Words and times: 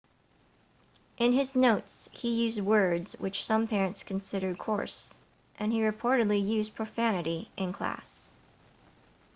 in 1.17 1.31
his 1.31 1.55
notes 1.55 2.09
he 2.11 2.43
used 2.45 2.59
words 2.59 3.15
which 3.19 3.45
some 3.45 3.67
parents 3.67 4.01
considered 4.01 4.57
coarse 4.57 5.15
and 5.59 5.71
he 5.71 5.81
reportedly 5.83 6.39
used 6.43 6.73
profanity 6.73 7.51
in 7.55 7.71
class 7.71 8.31